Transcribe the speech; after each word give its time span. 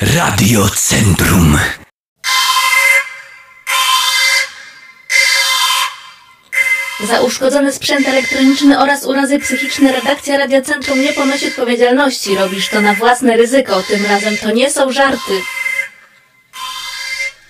Radiocentrum. 0.00 1.58
Za 7.08 7.20
uszkodzony 7.20 7.72
sprzęt 7.72 8.08
elektroniczny 8.08 8.78
oraz 8.78 9.04
urazy 9.04 9.38
psychiczne 9.38 9.92
redakcja 9.92 10.38
Radiocentrum 10.38 11.00
nie 11.00 11.12
ponosi 11.12 11.46
odpowiedzialności. 11.46 12.34
Robisz 12.34 12.68
to 12.68 12.80
na 12.80 12.94
własne 12.94 13.36
ryzyko. 13.36 13.82
Tym 13.82 14.06
razem 14.06 14.36
to 14.36 14.50
nie 14.50 14.70
są 14.70 14.92
żarty. 14.92 15.32